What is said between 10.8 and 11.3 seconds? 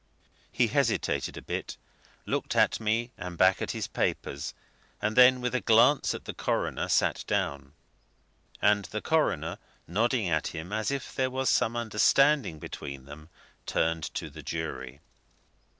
if there